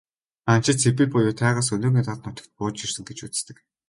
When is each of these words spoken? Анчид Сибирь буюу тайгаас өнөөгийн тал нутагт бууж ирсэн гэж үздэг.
Анчид 0.53 0.77
Сибирь 0.83 1.11
буюу 1.13 1.35
тайгаас 1.41 1.69
өнөөгийн 1.75 2.07
тал 2.07 2.19
нутагт 2.23 2.51
бууж 2.57 2.77
ирсэн 2.85 3.03
гэж 3.09 3.19
үздэг. 3.25 3.57